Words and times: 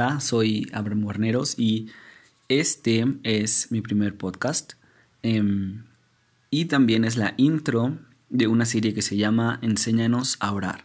Hola, 0.00 0.20
soy 0.20 0.70
Abraham 0.72 1.02
Guarneros 1.02 1.58
y 1.58 1.88
este 2.48 3.04
es 3.24 3.72
mi 3.72 3.80
primer 3.80 4.16
podcast 4.16 4.74
em, 5.24 5.86
y 6.50 6.66
también 6.66 7.04
es 7.04 7.16
la 7.16 7.34
intro 7.36 7.98
de 8.28 8.46
una 8.46 8.64
serie 8.64 8.94
que 8.94 9.02
se 9.02 9.16
llama 9.16 9.58
Enséñanos 9.60 10.36
a 10.38 10.52
orar. 10.52 10.84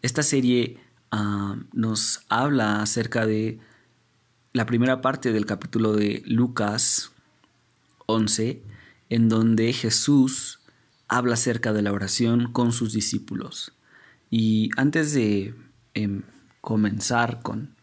Esta 0.00 0.22
serie 0.22 0.78
ah, 1.10 1.56
nos 1.72 2.20
habla 2.28 2.82
acerca 2.82 3.26
de 3.26 3.58
la 4.52 4.64
primera 4.64 5.00
parte 5.00 5.32
del 5.32 5.44
capítulo 5.44 5.94
de 5.94 6.22
Lucas 6.24 7.10
11, 8.06 8.62
en 9.08 9.28
donde 9.28 9.72
Jesús 9.72 10.60
habla 11.08 11.34
acerca 11.34 11.72
de 11.72 11.82
la 11.82 11.90
oración 11.90 12.52
con 12.52 12.70
sus 12.70 12.92
discípulos. 12.92 13.72
Y 14.30 14.70
antes 14.76 15.14
de 15.14 15.52
em, 15.94 16.22
comenzar 16.60 17.42
con, 17.42 17.75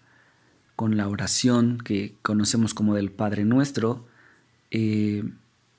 con, 0.75 0.97
la 0.97 1.07
oración 1.07 1.79
que 1.83 2.15
conocemos 2.21 2.73
como 2.73 2.95
del 2.95 3.11
Padre 3.11 3.45
Nuestro, 3.45 4.05
eh, 4.71 5.23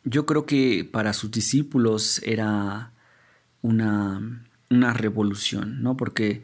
yo 0.05 0.27
creo 0.27 0.47
que 0.47 0.89
para 0.91 1.13
sus 1.13 1.31
discípulos 1.31 2.21
era 2.25 2.93
una, 3.63 4.45
una 4.71 4.93
revolución, 4.93 5.83
¿no? 5.83 5.97
Porque 5.97 6.43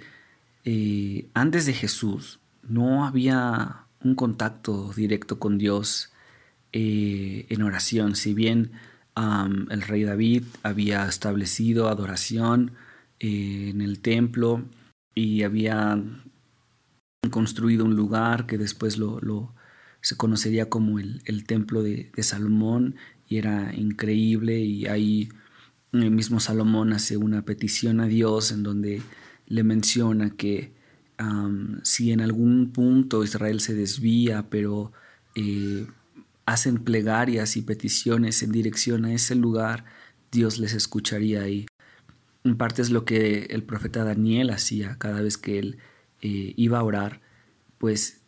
eh, 0.65 1.29
antes 1.35 1.67
de 1.67 1.75
Jesús 1.75 2.41
no 2.63 3.05
había 3.05 3.85
un 4.03 4.15
contacto 4.15 4.93
directo 4.95 5.39
con 5.39 5.59
Dios 5.59 6.13
eh, 6.73 7.47
en 7.49 7.63
oración. 7.63 8.17
Si 8.17 8.35
bien 8.35 8.73
el 9.71 9.83
rey 9.83 10.05
David 10.05 10.45
había 10.63 11.07
establecido 11.07 11.89
adoración 11.89 12.73
en 13.19 13.83
el 13.83 14.01
templo 14.01 14.65
y 15.15 15.43
había 15.43 16.03
construido 17.29 17.85
un 17.85 17.97
lugar 17.97 18.47
que 18.47 18.57
después 18.57 18.97
lo, 18.97 19.55
se 20.01 20.17
conocería 20.17 20.71
como 20.71 20.99
el, 20.99 21.45
templo 21.47 21.83
de, 21.83 22.11
Salomón 22.23 22.97
y 23.29 23.37
era 23.37 23.75
increíble 23.75 24.61
y 24.61 24.87
ahí 24.87 25.29
el 25.93 26.11
mismo 26.11 26.41
Salomón 26.41 26.93
hace 26.95 27.19
una 27.19 27.45
petición 27.45 28.01
a 28.01 28.07
Dios 28.07 28.53
en 28.53 28.63
donde 28.63 29.03
le 29.47 29.65
menciona 29.65 30.31
que 30.31 30.73
si 31.83 32.13
en 32.13 32.23
algún 32.23 32.73
punto 32.73 33.23
Israel 33.23 33.61
se 33.61 33.75
desvía 33.75 34.49
pero 34.49 34.93
eh, 35.35 35.87
hacen 36.47 36.83
plegarias 36.83 37.59
y 37.59 37.63
peticiones 37.63 38.43
en 38.43 38.53
dirección 38.53 39.05
a 39.05 39.13
ese 39.13 39.35
lugar, 39.35 39.85
Dios 40.33 40.59
les 40.59 40.73
escucharía 40.73 41.47
y 41.49 41.67
en 42.45 42.57
parte 42.57 42.81
es 42.81 42.89
lo 42.89 43.05
que 43.05 43.49
el 43.51 43.63
profeta 43.65 44.05
Daniel 44.05 44.49
hacía 44.49 44.97
cada 44.97 45.21
vez 45.21 45.37
que 45.37 45.59
él 45.59 45.79
eh, 46.23 46.55
iba 46.57 46.79
a 46.79 46.85
orar, 46.85 47.21
pues 47.79 48.21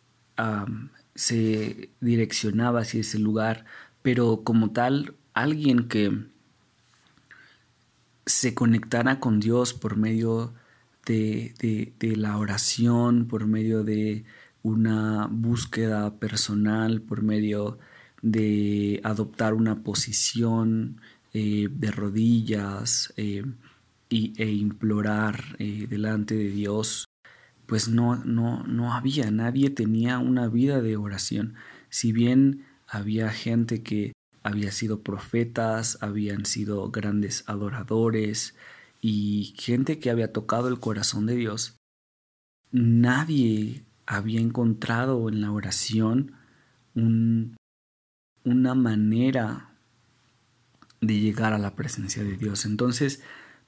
se 1.15 1.89
direccionaba 2.01 2.81
hacia 2.81 3.01
ese 3.01 3.19
lugar, 3.19 3.65
pero 4.01 4.43
como 4.43 4.71
tal, 4.71 5.15
alguien 5.33 5.87
que 5.87 6.11
se 8.25 8.53
conectara 8.53 9.19
con 9.19 9.39
Dios 9.39 9.73
por 9.73 9.97
medio 9.97 10.53
de, 11.05 11.93
la 12.17 12.37
oración, 12.37 13.27
por 13.27 13.45
medio 13.47 13.83
de 13.83 14.25
una 14.63 15.27
búsqueda 15.29 16.17
personal, 16.17 17.01
por 17.01 17.21
medio 17.21 17.77
de 18.21 19.01
adoptar 19.03 19.53
una 19.53 19.83
posición 19.83 21.01
eh, 21.33 21.67
de 21.69 21.91
rodillas 21.91 23.13
eh, 23.17 23.43
e 24.09 24.51
implorar 24.51 25.57
delante 25.57 26.35
de 26.35 26.49
Dios, 26.49 27.07
pues 27.65 27.87
no, 27.87 28.15
no, 28.17 28.63
no 28.63 28.93
había, 28.93 29.31
nadie 29.31 29.69
tenía 29.69 30.19
una 30.19 30.47
vida 30.47 30.81
de 30.81 30.97
oración. 30.97 31.55
Si 31.89 32.11
bien 32.11 32.65
había 32.87 33.29
gente 33.29 33.83
que 33.83 34.13
había 34.43 34.71
sido 34.71 35.01
profetas, 35.01 35.97
habían 36.01 36.45
sido 36.45 36.91
grandes 36.91 37.43
adoradores 37.47 38.55
y 39.01 39.53
gente 39.57 39.99
que 39.99 40.09
había 40.09 40.33
tocado 40.33 40.67
el 40.67 40.79
corazón 40.79 41.25
de 41.25 41.35
Dios, 41.35 41.77
nadie 42.71 43.85
había 44.05 44.41
encontrado 44.41 45.29
en 45.29 45.41
la 45.41 45.51
oración 45.51 46.33
un, 46.93 47.55
una 48.43 48.75
manera 48.75 49.69
de 50.99 51.19
llegar 51.19 51.53
a 51.53 51.57
la 51.57 51.75
presencia 51.75 52.23
de 52.23 52.37
Dios. 52.37 52.65
Entonces, 52.65 53.21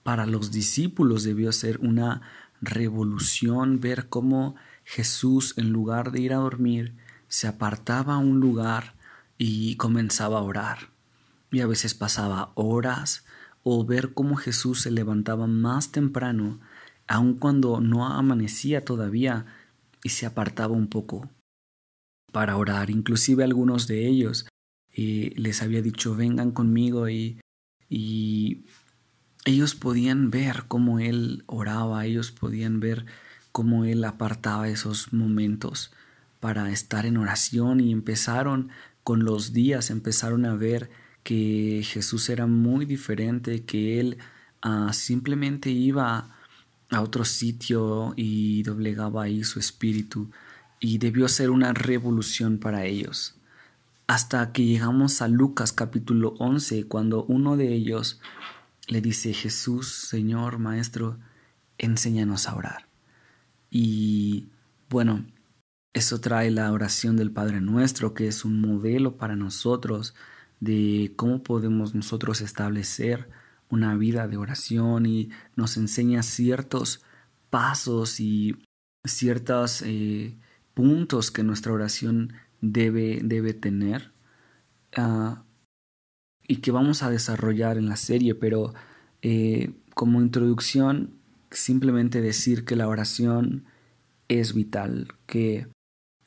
para 0.04 0.26
los 0.26 0.52
discípulos 0.52 1.24
debió 1.24 1.52
ser 1.52 1.80
una 1.80 2.22
revolución 2.66 3.80
ver 3.80 4.10
cómo 4.10 4.56
Jesús, 4.84 5.54
en 5.58 5.72
lugar 5.72 6.12
de 6.12 6.22
ir 6.22 6.34
a 6.34 6.38
dormir, 6.38 6.96
se 7.28 7.48
apartaba 7.48 8.16
a 8.16 8.20
un 8.20 8.40
lugar 8.40 8.96
y 9.38 9.76
comenzaba 9.76 10.40
a 10.40 10.44
orar. 10.44 10.90
Y 11.52 11.62
a 11.62 11.68
veces 11.68 11.94
pasaba 11.94 12.52
horas 12.56 13.26
o 13.64 13.86
ver 13.86 14.14
cómo 14.14 14.36
Jesús 14.36 14.82
se 14.82 14.92
levantaba 14.92 15.48
más 15.48 15.92
temprano, 15.92 16.60
aun 17.08 17.36
cuando 17.36 17.80
no 17.82 18.06
amanecía 18.06 18.84
todavía, 18.84 19.46
y 20.04 20.10
se 20.10 20.26
apartaba 20.26 20.74
un 20.74 20.88
poco 20.88 21.30
para 22.32 22.58
orar. 22.58 22.90
Inclusive 22.90 23.44
algunos 23.44 23.88
de 23.88 24.08
ellos 24.08 24.48
les 24.96 25.62
había 25.62 25.82
dicho, 25.82 26.16
vengan 26.16 26.52
conmigo 26.52 27.10
y, 27.10 27.40
y 27.90 28.66
ellos 29.46 29.76
podían 29.76 30.32
ver 30.32 30.66
cómo 30.68 31.00
él 31.00 31.44
oraba, 31.46 32.06
ellos 32.06 32.32
podían 32.32 32.80
ver 32.80 33.06
cómo 33.52 33.86
él 33.86 34.04
apartaba 34.04 34.68
esos 34.68 35.14
momentos 35.14 35.92
para 36.40 36.72
estar 36.72 37.06
en 37.06 37.18
oración 37.18 37.80
y 37.80 37.92
empezaron 37.92 38.70
con 39.04 39.24
los 39.24 39.54
días, 39.54 39.92
empezaron 39.92 40.46
a 40.46 40.56
ver 40.56 40.90
que 41.24 41.82
Jesús 41.84 42.30
era 42.30 42.48
muy 42.48 42.86
diferente, 42.86 43.64
que 43.64 44.00
él 44.00 44.18
ah, 44.62 44.92
simplemente 44.94 45.70
iba 45.70 46.36
a 46.90 47.02
otro 47.02 47.24
sitio 47.24 48.14
y 48.16 48.64
doblegaba 48.64 49.24
ahí 49.24 49.44
su 49.44 49.60
espíritu 49.60 50.30
y 50.80 50.98
debió 50.98 51.28
ser 51.28 51.52
una 51.52 51.74
revolución 51.74 52.58
para 52.58 52.86
ellos. 52.86 53.36
Hasta 54.08 54.52
que 54.52 54.66
llegamos 54.66 55.22
a 55.22 55.28
Lucas 55.28 55.72
capítulo 55.72 56.36
11, 56.40 56.86
cuando 56.88 57.24
uno 57.26 57.58
de 57.58 57.74
ellos 57.74 58.20
le 58.88 59.02
dice, 59.02 59.34
Jesús, 59.34 59.92
Señor, 59.92 60.60
Maestro, 60.60 61.20
enséñanos 61.78 62.48
a 62.48 62.56
orar. 62.56 62.88
Y 63.70 64.50
bueno, 64.90 65.26
eso 65.94 66.20
trae 66.20 66.52
la 66.52 66.72
oración 66.72 67.16
del 67.18 67.32
Padre 67.32 67.62
Nuestro, 67.62 68.14
que 68.14 68.28
es 68.28 68.46
un 68.46 68.62
modelo 68.62 69.18
para 69.18 69.36
nosotros 69.36 70.14
de 70.60 71.14
cómo 71.16 71.42
podemos 71.44 71.96
nosotros 71.96 72.42
establecer 72.42 73.30
una 73.70 73.96
vida 73.96 74.28
de 74.28 74.38
oración 74.38 75.06
y 75.06 75.30
nos 75.56 75.78
enseña 75.78 76.22
ciertos 76.24 77.02
pasos 77.50 78.20
y 78.20 78.58
ciertos 79.06 79.82
eh, 79.84 80.36
puntos 80.74 81.32
que 81.32 81.44
nuestra 81.44 81.74
oración 81.74 82.34
debe, 82.62 83.22
debe 83.24 83.54
tener 83.54 84.12
ah, 84.98 85.45
y 86.48 86.58
que 86.58 86.72
vamos 86.72 87.04
a 87.04 87.10
desarrollar 87.10 87.78
en 87.78 87.88
la 87.88 87.96
serie, 87.96 88.36
pero 88.36 88.74
eh, 89.22 89.74
como 89.94 90.22
introducción, 90.22 91.12
simplemente 91.52 92.22
decir 92.22 92.66
que 92.66 92.76
la 92.76 92.88
oración 92.88 93.66
es 94.28 94.54
vital, 94.54 95.14
que 95.26 95.68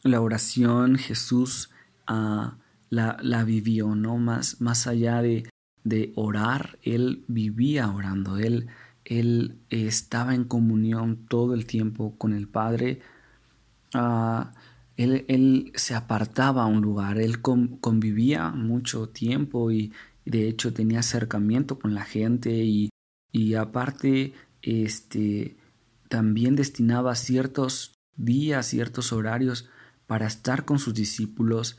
la 0.03 0.21
oración 0.21 0.97
Jesús 0.97 1.71
ah, 2.07 2.59
la, 2.91 3.19
la, 3.23 3.45
vivió, 3.45 3.95
¿no? 3.95 4.17
Más, 4.17 4.61
más 4.61 4.87
allá 4.87 5.21
de, 5.23 5.49
de, 5.85 6.13
orar, 6.17 6.79
Él 6.83 7.25
vivía 7.29 7.91
orando, 7.91 8.39
Él, 8.39 8.69
él 9.05 9.59
estaba 9.71 10.35
en 10.35 10.45
comunión 10.45 11.27
todo 11.29 11.55
el 11.55 11.67
tiempo 11.67 12.15
con 12.19 12.33
el 12.33 12.49
Padre. 12.49 13.01
Uh, 13.95 14.45
él, 14.99 15.73
se 15.77 15.95
apartaba 15.95 16.65
a 16.65 16.67
un 16.67 16.83
lugar, 16.83 17.19
él 17.19 17.41
convivía 17.41 18.51
mucho 18.51 19.09
tiempo 19.09 19.71
y 19.71 19.93
de 20.29 20.47
hecho 20.47 20.75
tenía 20.75 21.01
acercamiento 21.01 21.79
con 21.79 21.95
la 21.95 22.05
gente 22.05 22.51
y, 22.51 22.91
y 23.33 23.55
aparte 23.55 24.35
este, 24.61 25.57
también 26.09 26.55
destinaba 26.55 27.15
ciertos 27.15 27.95
días, 28.17 28.67
ciertos 28.67 29.13
horarios 29.13 29.71
para 30.07 30.27
estar 30.27 30.67
con 30.67 30.79
sus 30.79 30.93
discípulos, 30.93 31.79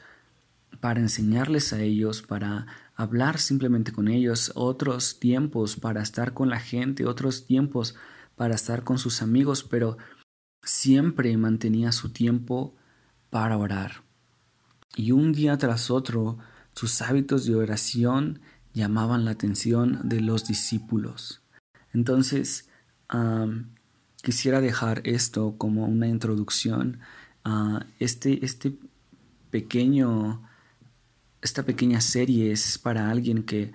para 0.79 0.99
enseñarles 0.99 1.73
a 1.73 1.81
ellos, 1.81 2.23
para 2.23 2.65
hablar 2.95 3.37
simplemente 3.37 3.91
con 3.91 4.07
ellos, 4.07 4.51
otros 4.55 5.19
tiempos 5.19 5.75
para 5.75 6.01
estar 6.01 6.33
con 6.33 6.49
la 6.49 6.59
gente, 6.59 7.05
otros 7.05 7.45
tiempos 7.45 7.95
para 8.35 8.55
estar 8.55 8.83
con 8.83 8.97
sus 8.97 9.21
amigos, 9.21 9.63
pero 9.63 9.97
siempre 10.63 11.35
mantenía 11.37 11.91
su 11.91 12.09
tiempo 12.09 12.75
para 13.29 13.57
orar. 13.57 14.03
Y 14.95 15.11
un 15.11 15.33
día 15.33 15.57
tras 15.57 15.91
otro, 15.91 16.39
sus 16.79 17.01
hábitos 17.01 17.45
de 17.45 17.55
oración 17.55 18.39
llamaban 18.73 19.25
la 19.25 19.31
atención 19.31 19.99
de 20.07 20.21
los 20.21 20.47
discípulos. 20.47 21.41
Entonces, 21.91 22.69
quisiera 24.23 24.61
dejar 24.61 25.01
esto 25.03 25.55
como 25.57 25.87
una 25.87 26.07
introducción 26.07 27.01
ah, 27.43 27.85
este, 27.99 28.45
este 28.45 28.77
pequeño, 29.51 30.41
esta 31.41 31.63
pequeña 31.63 31.99
serie 31.99 32.53
es 32.53 32.77
para 32.77 33.09
alguien 33.09 33.43
que 33.43 33.73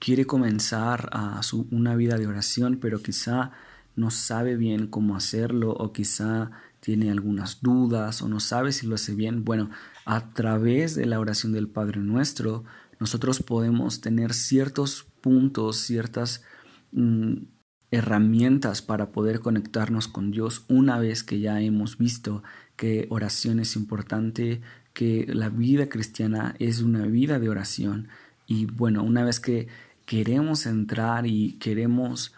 quiere 0.00 0.26
comenzar 0.26 1.10
a 1.12 1.40
una 1.70 1.94
vida 1.94 2.18
de 2.18 2.26
oración, 2.26 2.78
pero 2.80 3.00
quizá 3.00 3.52
no 3.94 4.10
sabe 4.10 4.56
bien 4.56 4.88
cómo 4.88 5.14
hacerlo 5.14 5.70
o 5.70 5.92
quizá 5.92 6.50
tiene 6.80 7.12
algunas 7.12 7.60
dudas 7.60 8.22
o 8.22 8.28
no 8.28 8.40
sabe 8.40 8.72
si 8.72 8.88
lo 8.88 8.96
hace 8.96 9.14
bien. 9.14 9.44
Bueno, 9.44 9.70
a 10.04 10.32
través 10.32 10.94
de 10.94 11.06
la 11.06 11.20
oración 11.20 11.52
del 11.52 11.68
Padre 11.68 12.00
Nuestro, 12.00 12.64
nosotros 13.00 13.42
podemos 13.42 14.00
tener 14.00 14.34
ciertos 14.34 15.06
puntos, 15.20 15.78
ciertas 15.78 16.42
mm, 16.92 17.34
herramientas 17.90 18.82
para 18.82 19.12
poder 19.12 19.40
conectarnos 19.40 20.08
con 20.08 20.30
Dios 20.30 20.64
una 20.68 20.98
vez 20.98 21.22
que 21.22 21.40
ya 21.40 21.60
hemos 21.60 21.98
visto 21.98 22.42
que 22.76 23.06
oración 23.10 23.60
es 23.60 23.76
importante, 23.76 24.60
que 24.92 25.26
la 25.28 25.48
vida 25.48 25.88
cristiana 25.88 26.54
es 26.58 26.80
una 26.80 27.06
vida 27.06 27.38
de 27.38 27.48
oración. 27.48 28.08
Y 28.46 28.66
bueno, 28.66 29.02
una 29.02 29.24
vez 29.24 29.40
que 29.40 29.68
queremos 30.06 30.66
entrar 30.66 31.26
y 31.26 31.54
queremos 31.54 32.34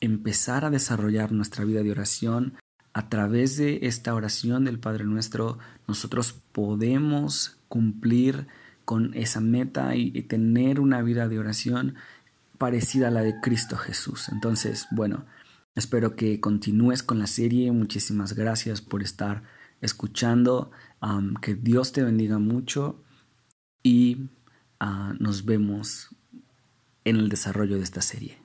empezar 0.00 0.64
a 0.64 0.70
desarrollar 0.70 1.32
nuestra 1.32 1.64
vida 1.64 1.82
de 1.82 1.90
oración, 1.90 2.54
a 2.94 3.08
través 3.08 3.56
de 3.56 3.80
esta 3.82 4.14
oración 4.14 4.64
del 4.64 4.78
Padre 4.78 5.04
Nuestro, 5.04 5.58
nosotros 5.88 6.32
podemos 6.52 7.58
cumplir 7.68 8.46
con 8.84 9.12
esa 9.14 9.40
meta 9.40 9.96
y, 9.96 10.10
tener 10.22 10.78
una 10.78 11.02
vida 11.02 11.28
de 11.28 11.40
oración 11.40 11.96
parecida 12.56 13.08
a 13.08 13.10
la 13.10 13.22
de 13.22 13.40
Cristo 13.40 13.76
Jesús. 13.76 14.28
Entonces, 14.28 14.86
bueno, 14.92 15.26
espero 15.74 16.14
que 16.14 16.38
continúes 16.40 17.02
con 17.02 17.18
la 17.18 17.26
serie. 17.26 17.72
Muchísimas 17.72 18.34
gracias 18.34 18.80
por 18.80 19.02
estar 19.02 19.42
escuchando. 19.80 20.70
que 21.42 21.54
Dios 21.54 21.92
te 21.92 22.02
bendiga 22.04 22.38
mucho 22.38 23.02
y 23.82 24.28
ah, 24.78 25.14
nos 25.18 25.44
vemos 25.44 26.14
en 27.04 27.16
el 27.16 27.28
desarrollo 27.28 27.76
de 27.76 27.82
esta 27.82 28.00
serie. 28.00 28.38